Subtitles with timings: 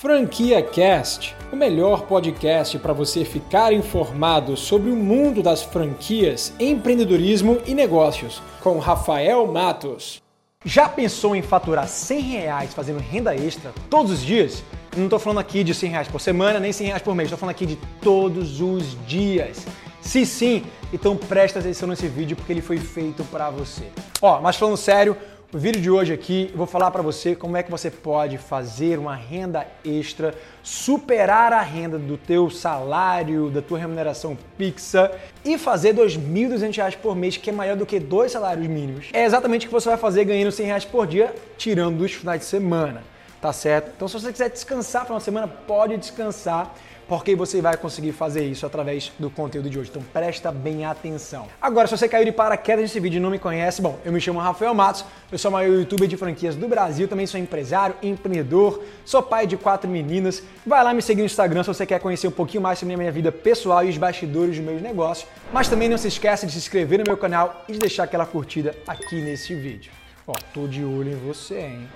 [0.00, 7.60] Franquia Cast, o melhor podcast para você ficar informado sobre o mundo das franquias, empreendedorismo
[7.66, 10.22] e negócios, com Rafael Matos.
[10.64, 14.64] Já pensou em faturar 100 reais fazendo renda extra todos os dias?
[14.96, 17.38] não estou falando aqui de 100 reais por semana, nem 100 reais por mês, estou
[17.38, 19.66] falando aqui de todos os dias.
[20.00, 20.64] Se sim,
[20.94, 23.84] então presta atenção nesse vídeo porque ele foi feito para você.
[24.22, 25.14] Ó, mas falando sério,
[25.52, 28.38] no vídeo de hoje aqui, eu vou falar para você como é que você pode
[28.38, 30.32] fazer uma renda extra,
[30.62, 35.10] superar a renda do teu salário, da tua remuneração fixa
[35.44, 39.08] e fazer R$ 2.200 por mês, que é maior do que dois salários mínimos.
[39.12, 42.40] É exatamente o que você vai fazer ganhando R$ reais por dia, tirando dos finais
[42.40, 43.02] de semana,
[43.40, 43.90] tá certo?
[43.96, 46.72] Então se você quiser descansar para uma semana, pode descansar
[47.10, 49.90] porque você vai conseguir fazer isso através do conteúdo de hoje.
[49.90, 51.48] Então presta bem atenção.
[51.60, 54.20] Agora, se você caiu de paraquedas nesse vídeo e não me conhece, bom, eu me
[54.20, 57.96] chamo Rafael Matos, eu sou o maior youtuber de franquias do Brasil, também sou empresário,
[58.00, 60.40] empreendedor, sou pai de quatro meninas.
[60.64, 62.96] Vai lá me seguir no Instagram se você quer conhecer um pouquinho mais sobre a
[62.96, 65.28] minha vida pessoal e os bastidores dos meus negócios.
[65.52, 68.24] Mas também não se esqueça de se inscrever no meu canal e de deixar aquela
[68.24, 69.90] curtida aqui nesse vídeo.
[70.28, 71.88] Ó, tô de olho em você, hein?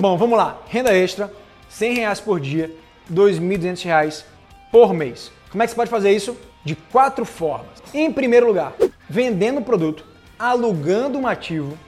[0.00, 0.62] Bom, vamos lá.
[0.66, 1.30] Renda extra,
[1.68, 2.74] 100 reais por dia,
[3.08, 4.24] R$ 2.200
[4.70, 5.30] por mês.
[5.50, 6.36] Como é que você pode fazer isso?
[6.64, 7.82] De quatro formas.
[7.92, 8.74] Em primeiro lugar,
[9.08, 10.04] vendendo um produto,
[10.38, 11.78] alugando um ativo,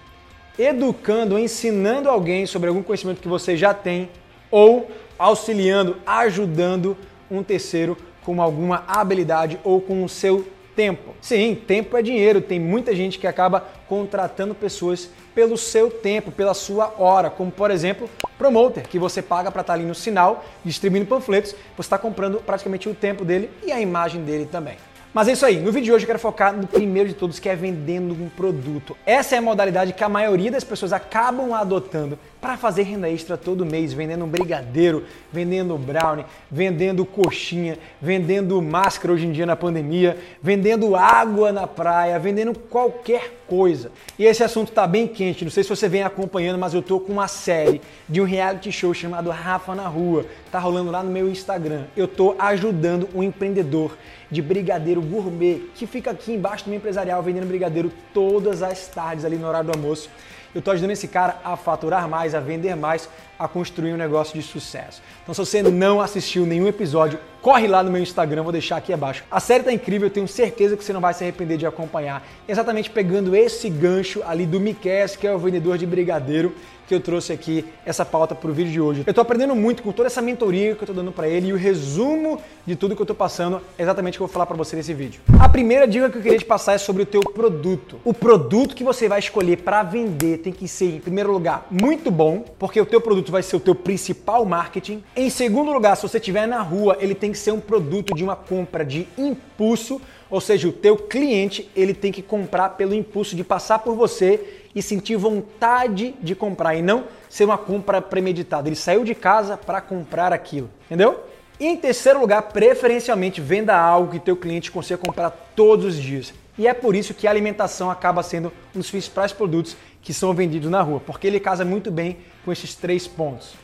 [0.58, 4.08] educando, ensinando alguém sobre algum conhecimento que você já tem
[4.50, 6.96] ou auxiliando, ajudando
[7.30, 11.14] um terceiro com alguma habilidade ou com o seu tempo.
[11.20, 12.40] Sim, tempo é dinheiro.
[12.40, 17.70] Tem muita gente que acaba contratando pessoas pelo seu tempo, pela sua hora, como por
[17.70, 21.98] exemplo, promoter, que você paga para estar tá ali no sinal, distribuindo panfletos, você está
[21.98, 24.76] comprando praticamente o tempo dele e a imagem dele também.
[25.16, 25.58] Mas é isso aí.
[25.60, 28.28] No vídeo de hoje eu quero focar no primeiro de todos, que é vendendo um
[28.28, 28.94] produto.
[29.06, 33.34] Essa é a modalidade que a maioria das pessoas acabam adotando para fazer renda extra
[33.34, 39.56] todo mês, vendendo um brigadeiro, vendendo brownie, vendendo coxinha, vendendo máscara hoje em dia na
[39.56, 43.90] pandemia, vendendo água na praia, vendendo qualquer coisa.
[44.18, 47.00] E esse assunto está bem quente, não sei se você vem acompanhando, mas eu tô
[47.00, 50.26] com uma série de um reality show chamado Rafa na Rua.
[50.56, 51.84] Tá rolando lá no meu Instagram.
[51.94, 53.94] Eu tô ajudando um empreendedor
[54.30, 59.26] de brigadeiro gourmet que fica aqui embaixo do meu empresarial vendendo brigadeiro todas as tardes
[59.26, 60.08] ali no horário do almoço.
[60.54, 63.06] Eu estou ajudando esse cara a faturar mais, a vender mais,
[63.38, 65.02] a construir um negócio de sucesso.
[65.22, 68.92] Então, se você não assistiu nenhum episódio, corre lá no meu Instagram, vou deixar aqui
[68.92, 69.22] abaixo.
[69.30, 72.26] A série tá incrível, eu tenho certeza que você não vai se arrepender de acompanhar.
[72.48, 76.52] Exatamente pegando esse gancho ali do Miquel, que é o vendedor de brigadeiro
[76.86, 79.02] que eu trouxe aqui essa pauta para o vídeo de hoje.
[79.06, 81.52] Eu estou aprendendo muito com toda essa mentoria que eu estou dando para ele e
[81.52, 84.46] o resumo de tudo que eu estou passando é exatamente o que eu vou falar
[84.46, 85.20] para você nesse vídeo.
[85.40, 87.98] A primeira dica que eu queria te passar é sobre o teu produto.
[88.04, 92.10] O produto que você vai escolher para vender tem que ser, em primeiro lugar, muito
[92.10, 95.02] bom, porque o teu produto vai ser o teu principal marketing.
[95.16, 98.24] Em segundo lugar, se você estiver na rua, ele tem que ser um produto de
[98.24, 103.36] uma compra de impulso, ou seja, o teu cliente ele tem que comprar pelo impulso
[103.36, 108.68] de passar por você e sentir vontade de comprar e não ser uma compra premeditada.
[108.68, 111.20] Ele saiu de casa para comprar aquilo, entendeu?
[111.58, 116.34] E em terceiro lugar, preferencialmente venda algo que teu cliente consiga comprar todos os dias.
[116.58, 120.32] E é por isso que a alimentação acaba sendo um dos principais produtos que são
[120.32, 123.54] vendidos na rua, porque ele casa muito bem com esses três pontos.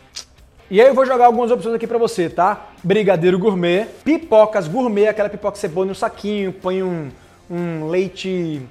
[0.73, 2.69] E aí eu vou jogar algumas opções aqui para você, tá?
[2.83, 7.11] Brigadeiro gourmet, pipocas gourmet, aquela pipoca que você põe no saquinho, põe um,
[7.51, 8.67] um leite...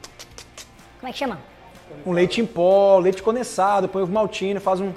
[1.00, 1.38] Como é que chama?
[2.04, 4.92] um leite em pó, leite condensado, põe o maltine, faz um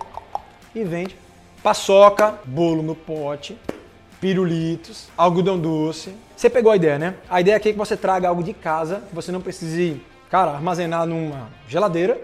[0.75, 1.15] e vende.
[1.63, 3.59] Paçoca, bolo no pote,
[4.19, 6.15] pirulitos, algodão doce.
[6.35, 7.17] Você pegou a ideia, né?
[7.29, 10.01] A ideia aqui é que você traga algo de casa, que você não precise,
[10.31, 12.19] cara, armazenar numa geladeira,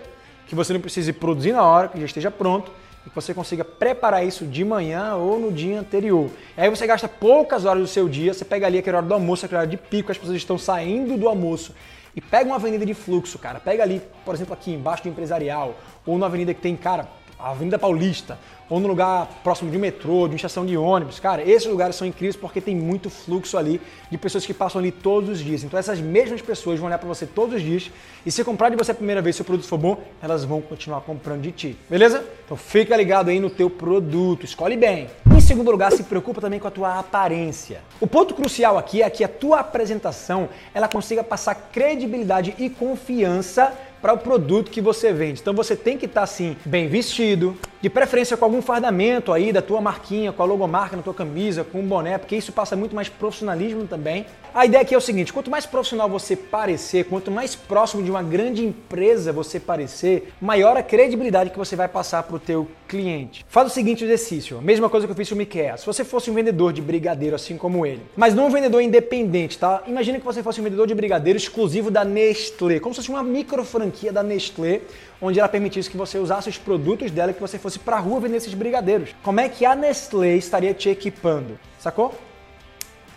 [0.51, 2.73] que você não precise produzir na hora, que já esteja pronto
[3.07, 6.29] e que você consiga preparar isso de manhã ou no dia anterior.
[6.59, 9.15] E aí você gasta poucas horas do seu dia, você pega ali aquela hora do
[9.15, 11.73] almoço, aquela hora de pico, as pessoas estão saindo do almoço
[12.17, 13.61] e pega uma avenida de fluxo, cara.
[13.61, 17.07] Pega ali, por exemplo, aqui embaixo do empresarial, ou numa avenida que tem, cara,
[17.43, 21.19] Avenida Paulista, ou no lugar próximo de um metrô, de uma estação de ônibus.
[21.19, 24.93] Cara, esses lugares são incríveis porque tem muito fluxo ali de pessoas que passam ali
[24.93, 25.65] todos os dias.
[25.65, 27.91] Então essas mesmas pessoas vão olhar para você todos os dias
[28.25, 30.61] e se comprar de você a primeira vez, se o produto for bom, elas vão
[30.61, 31.77] continuar comprando de ti.
[31.89, 32.25] Beleza?
[32.45, 35.09] Então fica ligado aí no teu produto, escolhe bem.
[35.35, 37.81] Em segundo lugar, se preocupa também com a tua aparência.
[38.01, 43.73] O ponto crucial aqui é que a tua apresentação, ela consiga passar credibilidade e confiança
[44.01, 45.41] para o produto que você vende.
[45.41, 49.55] Então você tem que estar tá, assim, bem vestido, De preferência com algum fardamento aí
[49.55, 52.77] da tua marquinha, com a logomarca na tua camisa, com um boné, porque isso passa
[52.77, 54.27] muito mais profissionalismo também.
[54.53, 58.11] A ideia aqui é o seguinte, quanto mais profissional você parecer, quanto mais próximo de
[58.11, 62.69] uma grande empresa você parecer, maior a credibilidade que você vai passar para o teu
[62.87, 63.47] cliente.
[63.49, 65.79] Faz o seguinte exercício, mesma coisa que eu fiz com o Miquel.
[65.79, 69.57] Se você fosse um vendedor de brigadeiro assim como ele, mas não um vendedor independente,
[69.57, 69.85] tá?
[69.87, 73.23] Imagina que você fosse um vendedor de brigadeiro exclusivo da Nestlé, como se fosse uma
[73.23, 74.83] micro franquia da Nestlé,
[75.23, 78.01] onde ela permitisse que você usasse os produtos dela e que você fosse para a
[78.01, 79.15] rua vender esses brigadeiros.
[79.23, 81.59] Como é que a Nestlé estaria te equipando?
[81.79, 82.15] Sacou?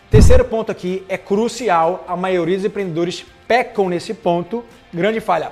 [0.10, 4.64] Terceiro ponto aqui é crucial, a maioria dos empreendedores pecam nesse ponto.
[4.94, 5.52] Grande falha.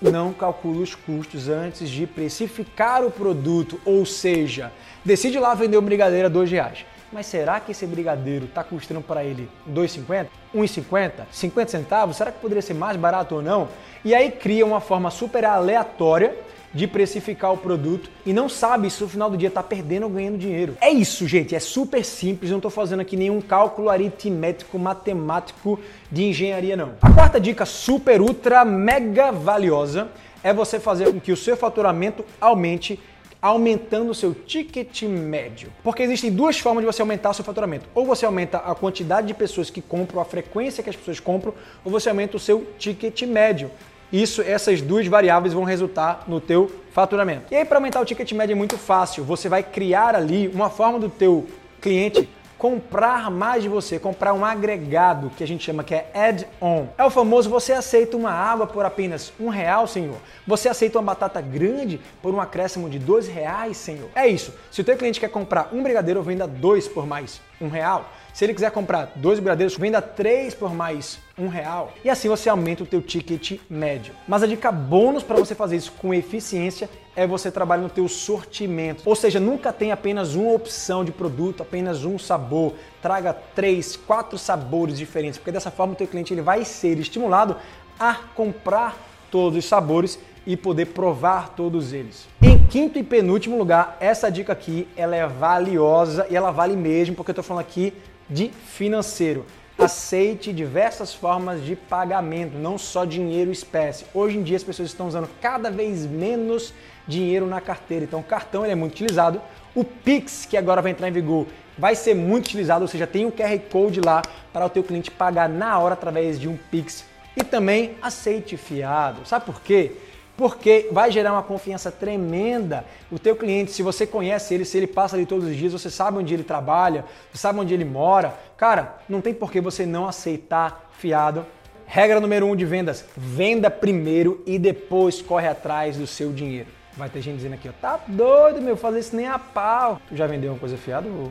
[0.00, 4.72] Não calcula os custos antes de precificar o produto, ou seja,
[5.04, 6.86] decide lá vender o brigadeiro a dois reais.
[7.12, 12.16] Mas será que esse brigadeiro está custando para ele 2,50, 1,50, 50 centavos?
[12.16, 13.68] Será que poderia ser mais barato ou não?
[14.04, 16.34] E aí cria uma forma super aleatória
[16.72, 20.10] de precificar o produto e não sabe se no final do dia está perdendo ou
[20.10, 20.76] ganhando dinheiro.
[20.80, 25.78] É isso, gente, é super simples, não estou fazendo aqui nenhum cálculo aritmético, matemático
[26.10, 26.94] de engenharia não.
[27.00, 30.08] A quarta dica super, ultra, mega valiosa
[30.42, 33.00] é você fazer com que o seu faturamento aumente
[33.40, 35.72] aumentando o seu ticket médio.
[35.82, 37.86] Porque existem duas formas de você aumentar o seu faturamento.
[37.94, 41.54] Ou você aumenta a quantidade de pessoas que compram, a frequência que as pessoas compram,
[41.84, 43.70] ou você aumenta o seu ticket médio.
[44.12, 47.46] Isso, essas duas variáveis vão resultar no teu faturamento.
[47.50, 49.24] E aí para aumentar o ticket médio é muito fácil.
[49.24, 51.46] Você vai criar ali uma forma do teu
[51.80, 56.86] cliente comprar mais de você, comprar um agregado que a gente chama que é add-on.
[56.96, 60.16] É o famoso você aceita uma água por apenas um real, senhor.
[60.46, 64.08] Você aceita uma batata grande por um acréscimo de dois reais, senhor.
[64.14, 64.54] É isso.
[64.70, 68.10] Se o teu cliente quer comprar um brigadeiro, venda dois por mais um real.
[68.36, 71.94] Se ele quiser comprar dois brigadeiros, venda três por mais um real.
[72.04, 74.12] E assim você aumenta o teu ticket médio.
[74.28, 78.06] Mas a dica bônus para você fazer isso com eficiência é você trabalhar no teu
[78.08, 79.02] sortimento.
[79.06, 82.74] Ou seja, nunca tem apenas uma opção de produto, apenas um sabor.
[83.00, 87.56] Traga três, quatro sabores diferentes, porque dessa forma o teu cliente ele vai ser estimulado
[87.98, 88.98] a comprar
[89.30, 92.28] todos os sabores e poder provar todos eles.
[92.42, 97.16] Em quinto e penúltimo lugar, essa dica aqui ela é valiosa e ela vale mesmo,
[97.16, 97.94] porque eu estou falando aqui
[98.28, 99.44] de financeiro.
[99.78, 104.06] Aceite diversas formas de pagamento, não só dinheiro espécie.
[104.14, 106.72] Hoje em dia as pessoas estão usando cada vez menos
[107.06, 108.04] dinheiro na carteira.
[108.04, 109.40] Então o cartão é muito utilizado.
[109.74, 111.46] O Pix, que agora vai entrar em vigor,
[111.76, 115.10] vai ser muito utilizado, ou seja, tem um QR Code lá para o teu cliente
[115.10, 117.04] pagar na hora através de um Pix.
[117.36, 119.26] E também aceite fiado.
[119.26, 119.92] Sabe por quê?
[120.36, 122.84] Porque vai gerar uma confiança tremenda.
[123.10, 125.90] O teu cliente, se você conhece ele, se ele passa ali todos os dias, você
[125.90, 129.86] sabe onde ele trabalha, você sabe onde ele mora, cara, não tem por que você
[129.86, 131.46] não aceitar fiado.
[131.86, 136.68] Regra número um de vendas: venda primeiro e depois corre atrás do seu dinheiro.
[136.96, 140.00] Vai ter gente dizendo aqui, ó, tá doido, meu, fazer isso nem a pau.
[140.08, 141.06] Tu já vendeu uma coisa fiada?
[141.06, 141.30] Ou...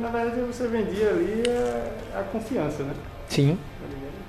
[0.00, 1.44] Na verdade, você vendia ali
[2.14, 2.92] a, a confiança, né?
[3.28, 3.56] Sim.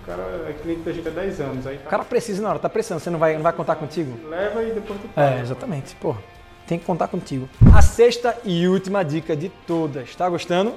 [0.04, 1.66] O cara é cliente da gente há 10 anos.
[1.66, 1.88] Aí tá...
[1.88, 4.20] O cara precisa na hora, tá precisando, você não vai, não vai contar contigo?
[4.30, 5.38] Leva e depois tu paga.
[5.38, 5.96] É, exatamente.
[5.96, 6.14] Pô,
[6.68, 7.48] tem que contar contigo.
[7.74, 10.14] A sexta e última dica de todas.
[10.14, 10.74] Tá gostando?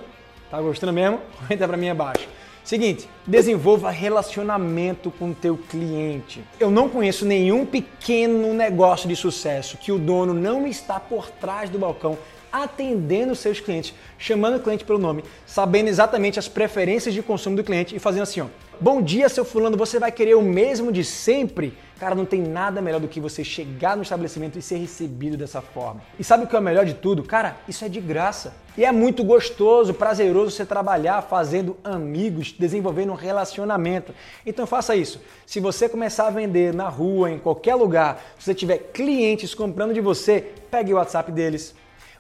[0.49, 1.21] Tá gostando mesmo?
[1.43, 2.29] Comenta pra mim abaixo.
[2.63, 6.45] Seguinte, desenvolva relacionamento com o teu cliente.
[6.59, 11.69] Eu não conheço nenhum pequeno negócio de sucesso que o dono não está por trás
[11.69, 12.17] do balcão
[12.63, 17.65] atendendo seus clientes, chamando o cliente pelo nome, sabendo exatamente as preferências de consumo do
[17.65, 18.47] cliente e fazendo assim, ó.
[18.79, 21.73] Bom dia, seu fulano, você vai querer o mesmo de sempre?
[21.99, 25.63] Cara, não tem nada melhor do que você chegar no estabelecimento e ser recebido dessa
[25.63, 26.03] forma.
[26.19, 27.23] E sabe o que é o melhor de tudo?
[27.23, 28.55] Cara, isso é de graça.
[28.77, 34.15] E é muito gostoso, prazeroso você trabalhar fazendo amigos, desenvolvendo um relacionamento.
[34.45, 35.23] Então faça isso.
[35.47, 39.95] Se você começar a vender na rua, em qualquer lugar, se você tiver clientes comprando
[39.95, 41.75] de você, pegue o WhatsApp deles,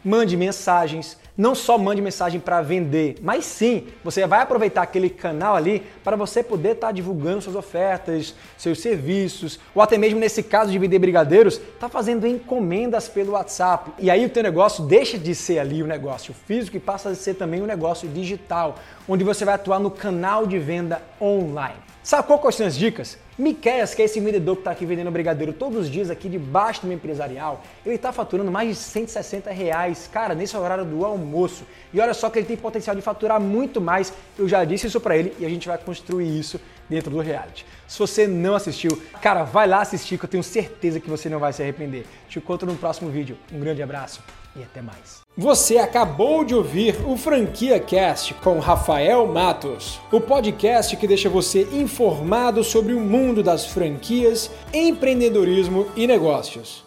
[0.07, 1.19] mande mensagens.
[1.37, 6.17] Não só mande mensagem para vender, mas sim, você vai aproveitar aquele canal ali para
[6.17, 10.79] você poder estar tá divulgando suas ofertas, seus serviços, ou até mesmo nesse caso de
[10.79, 13.91] vender brigadeiros, tá fazendo encomendas pelo WhatsApp.
[13.99, 17.15] E aí o teu negócio deixa de ser ali o negócio físico e passa a
[17.15, 21.96] ser também um negócio digital, onde você vai atuar no canal de venda online.
[22.07, 23.19] Sacou quais são as dicas?
[23.37, 26.83] Miqueias, que é esse vendedor que está aqui vendendo brigadeiro todos os dias aqui debaixo
[26.83, 31.65] do meu empresarial, ele está faturando mais de 160 reais, cara, nesse horário do almoço.
[31.93, 34.13] E olha só que ele tem potencial de faturar muito mais.
[34.39, 37.67] Eu já disse isso para ele e a gente vai construir isso dentro do reality.
[37.87, 41.39] Se você não assistiu, cara, vai lá assistir que eu tenho certeza que você não
[41.39, 42.07] vai se arrepender.
[42.29, 43.37] Te encontro no próximo vídeo.
[43.53, 44.23] Um grande abraço
[44.55, 45.21] e até mais.
[45.37, 51.63] Você acabou de ouvir o Franquia Cast com Rafael Matos, o podcast que deixa você
[51.73, 56.86] informado sobre o mundo das franquias, empreendedorismo e negócios.